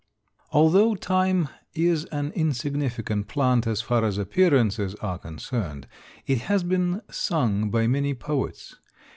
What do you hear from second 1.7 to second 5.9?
is an insignificant plant as far as appearances are concerned